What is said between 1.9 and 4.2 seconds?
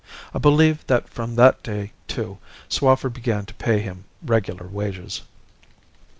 too, Swaffer began to pay him